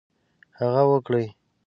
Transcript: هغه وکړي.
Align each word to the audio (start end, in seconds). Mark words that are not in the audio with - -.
هغه 0.59 0.81
وکړي. 0.91 1.25